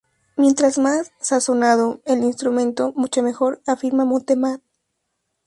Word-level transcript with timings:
Mientras 0.35 0.79
más 0.79 1.11
"sazonado" 1.19 2.01
el 2.05 2.23
instrumento, 2.23 2.91
mucho 2.95 3.21
mejor, 3.21 3.61
afirma 3.67 4.03
Mute 4.03 4.35
Math. 4.35 4.61